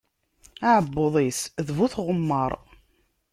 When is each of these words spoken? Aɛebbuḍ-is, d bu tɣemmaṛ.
Aɛebbuḍ-is, 0.67 1.41
d 1.65 1.67
bu 1.77 1.85
tɣemmaṛ. 1.93 2.51